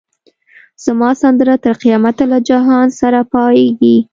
[0.85, 3.95] زما سندره تر قیامته له جهان سره پاییږی